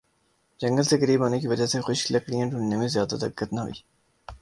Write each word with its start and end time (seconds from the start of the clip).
جنگل 0.59 0.83
سے 0.83 0.97
قریب 0.99 1.23
ہونے 1.23 1.39
کی 1.39 1.47
وجہ 1.47 1.65
سے 1.65 1.77
خشک 1.81 2.11
لکڑیاں 2.11 2.49
ڈھونڈنے 2.49 2.75
میں 2.77 2.87
زیادہ 2.87 3.15
دقت 3.25 3.49
نہ 3.53 3.59
ہوئی 3.59 3.77